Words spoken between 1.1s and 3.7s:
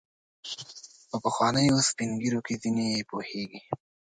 پخوانیو سپین ږیرو کې ځینې یې پوهیږي.